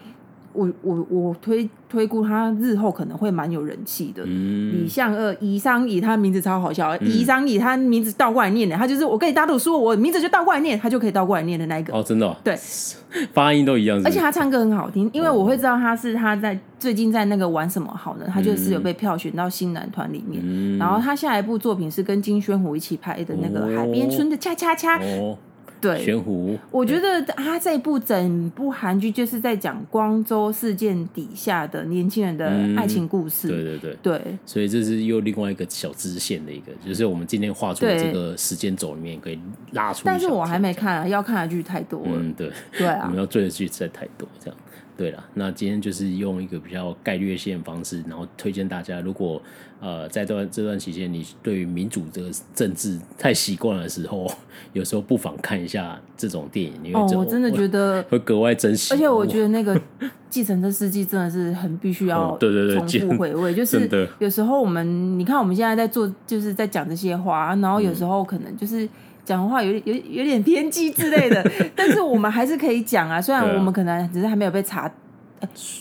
[0.59, 4.25] 我我我推推估他日后可能会蛮有人气的。
[4.27, 6.97] 嗯、李相二，李商隐，他名字超好笑。
[6.97, 11.94] 李商隐，他名字倒过来念的，他就是我跟你打赌说，我名字就倒过来念，他就可以倒过来念的那一个。
[11.94, 12.37] 哦，真的、哦？
[12.42, 12.59] 对，
[13.33, 14.09] 发音都一样是是？
[14.09, 18.27] 而且他唱歌很好听，因为我会知道他是他在最近在那个玩什么好呢？
[18.33, 20.42] 他就是有被票选到新男团里面。
[20.44, 24.99] 嗯、然后他下一部作品是跟金宣虎一起拍的那个《海边村的恰恰恰》。
[25.21, 25.38] 哦
[25.81, 33.49] 对，玄湖，我觉得他这部整部韩剧就是在讲光州事件底下的年轻人的爱情故事。
[33.49, 39.38] 嗯、对对对，对，所以这是又另外一个小支线的一个，就是我们今天画出的这个时间轴里面可以
[39.73, 40.03] 拉出。
[40.05, 42.12] 但是我还没看啊，要看的剧太多了。
[42.14, 44.57] 嗯，对，对啊， 我们要追的剧实在太多，这样。
[44.98, 49.40] 对了，那今天就是用一个比较概略性的方式，然后推荐大家，如果
[49.80, 54.28] 呃在这段这段期间，你对于民主这个政治太习惯的时候，
[54.72, 56.72] 有时候不妨看一下这种电影。
[56.82, 58.92] 因为哦，我真的觉得会格外珍惜。
[58.92, 59.72] 而且我觉得那个
[60.28, 63.54] 《继承的世纪》真的是很必须要对对对重复回味。
[63.54, 68.88] 就是有时候我们你看我们现在在做，就是在讲这些话，然后有时候可能就是。
[69.29, 71.45] 讲的话有点有有点偏激之类的，
[71.77, 73.21] 但是我们还是可以讲啊。
[73.21, 74.91] 虽然我们可能只是还没有被查，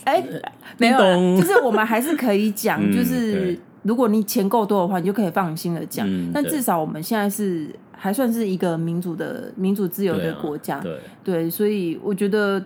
[0.03, 0.41] 哎、欸，
[0.77, 0.99] 没有，
[1.37, 2.81] 就是我们还是可以讲。
[2.91, 6.05] 就是如果你钱够多的话，你就可以放心的讲。
[6.09, 12.61] 嗯、但至少我们现在是还算是一个民主的、民主自由的国家，对，啊、对，对，所以我觉得。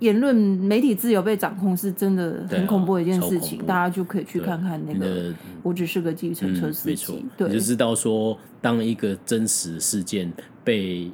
[0.00, 5.32] 言论媒体自由被掌控是真的很恐怖的一件事情，大家就可以去看看那个。
[5.62, 10.32] 我只是个计程车司机，嗯、对，你就知道说，当一个真实事件
[10.64, 11.10] 被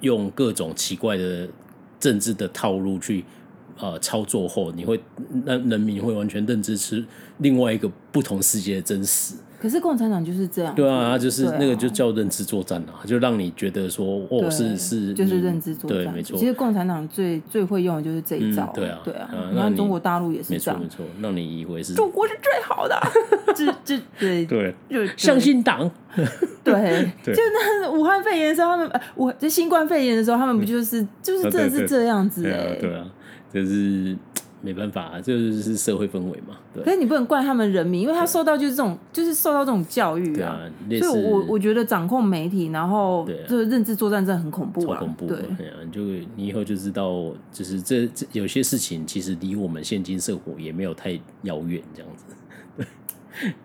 [0.00, 1.48] 用各种奇怪的
[1.98, 3.24] 政治的套路去
[3.78, 5.00] 呃操作后，你会
[5.46, 7.02] 让人民会完全认知是
[7.38, 9.34] 另外一个不同世界的真实。
[9.58, 16.38] 可是共产党就是这样，对啊，他就是那个就叫认知作战啊，就让你觉得说哦，是是，就是认知作战，对，没错。
[16.38, 19.28] 其实共产党最最会用的就是这一招，对啊，对啊。
[19.50, 23.00] 你看中国大陆也是这样，没错，让你以为是中国是最好的，
[23.54, 25.90] 这这对对，就相信党，
[26.62, 33.06] 对， 就那武汉肺炎的时候，他们呃，武这新冠肺炎的时候，他们不就是就是真的是这样子哎，对啊，
[33.52, 34.16] 就是。
[34.66, 36.56] 没办法，这就是社会氛围嘛。
[36.74, 40.58] 对，可是你不能怪他们人民，因为他受到就是这种，就是受到这种教育啊。
[40.88, 44.98] 对啊，所以我我觉得掌控媒体，然后就是认知作战真的很恐怖啊。
[44.98, 45.26] 超恐怖。
[45.26, 45.38] 对，
[45.92, 46.00] 就
[46.34, 51.12] 你以后就知道，就是这这有些事情其实离我们现今生活也没有太
[51.42, 52.24] 遥远，这样子。
[52.76, 52.86] 对，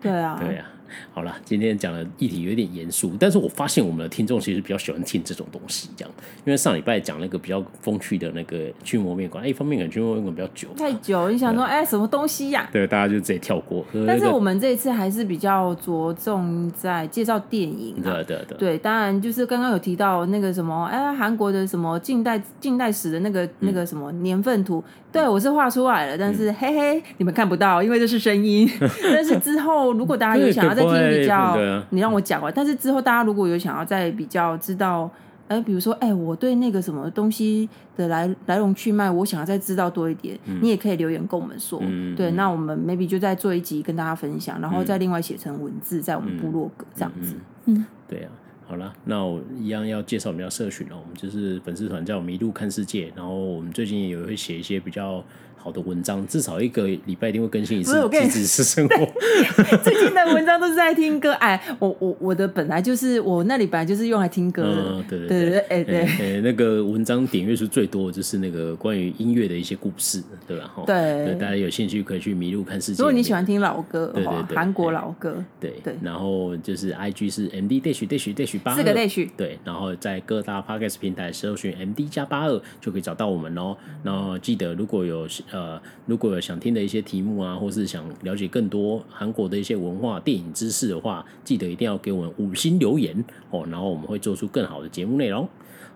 [0.00, 0.70] 对啊，对啊。
[1.12, 6.14] 好了，今天讲的议题有点严肃，但是我发现我们的听众其实比较喜欢听这种东西，这样，
[6.44, 12.70] 因为上礼拜讲那个比较风趣的那个驱魔面馆，一方面可能驱魔面馆比较久，太久，你想说，哎、欸，什么东西呀、啊？
[12.72, 13.84] 对，大家就直接跳过。
[14.06, 28.68] 但是我们这一次还是比较着重在介绍电影、啊，对对对，对，当然就是刚刚有提到那个什么，哎、欸，韩国的什么近代近代史的那个、嗯、那个什么年份图，对我是画出来了，但是、嗯、嘿嘿，你们看不到，因为这是声音。
[29.02, 32.52] 但是之后如果大家有想要再听比较，啊、你让我讲完。
[32.54, 35.10] 但是之后大家如果有想要再比较知道，
[35.48, 41.78] 哎、欸，比如说，哎、欸，我对那个什么东西的来来龙去脉，我想要再知道多一点，嗯、你也可以留言跟我们说。
[41.82, 47.34] 嗯、对，那我们 maybe 就再做一集跟大家分享，然后再另外写成文字在我们部落格这样子。
[47.66, 48.30] 嗯，嗯对啊。
[48.64, 50.96] 好了，那我一样要介绍我们家社群了。
[50.96, 55.22] 我们就是粉丝团叫迷路看世界，然后我们最近也会写一些比较。
[55.62, 58.08] 好的文章，至少一个礼拜一定会更新一次。
[58.10, 58.96] 机智是生活。
[59.84, 61.32] 最近的文章都是在听歌。
[61.34, 64.84] 哎，我我我的本来就是我那里本来就是用来听歌的。
[64.90, 66.00] 嗯，对对对对，哎对。
[66.00, 70.72] 哎，那个文章点阅数最多的就是那个关于音乐的一些故事，对吧？
[70.84, 71.34] 对。
[71.38, 73.00] 大家有兴趣可以去迷路看世界。
[73.00, 75.94] 如果你喜欢听老歌，对对对，韩国老歌，对对。
[76.02, 79.28] 然后就是 I G 是 M D dash dash dash 八二，四个 dash。
[79.36, 83.76] 对，然后在各大 Podcast 平台搜寻 M D 加八二就可以找到我们哦。
[84.02, 95.48] 然后记得如果有呃如果想听的一些题目啊，或是想了解更多韩国的一些文化、电影知识的话，记得一定要给我们五星留言哦，然后我们会做出更好的节目内容。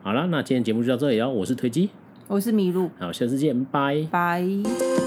[0.02, 1.90] 好了，那今天节目就到这里哦，我是推机，
[2.28, 5.05] 我是麋鹿，好，下次见，拜拜。